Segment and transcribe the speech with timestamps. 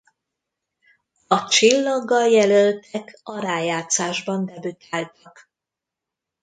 [1.27, 5.51] A csillaggal jelöltek a rájátszásban debütáltak.